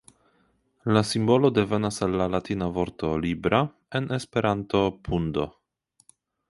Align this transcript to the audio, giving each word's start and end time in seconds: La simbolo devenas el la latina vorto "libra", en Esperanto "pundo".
La 0.95 1.03
simbolo 1.09 1.51
devenas 1.57 2.01
el 2.07 2.17
la 2.21 2.27
latina 2.37 2.71
vorto 2.79 3.13
"libra", 3.27 3.63
en 4.01 4.11
Esperanto 4.21 4.85
"pundo". 5.09 5.51